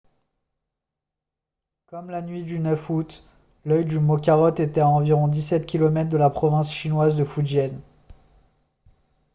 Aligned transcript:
comme 1.85 2.09
la 2.09 2.23
nuit 2.23 2.43
du 2.43 2.57
9 2.57 2.89
août 2.89 3.23
l'œil 3.65 3.85
du 3.85 3.99
mokarot 3.99 4.49
était 4.55 4.79
à 4.79 4.89
environ 4.89 5.27
17 5.27 5.67
km 5.67 6.09
de 6.09 6.17
la 6.17 6.31
province 6.31 6.73
chinoise 6.73 7.15
de 7.15 7.23
fujian 7.23 7.79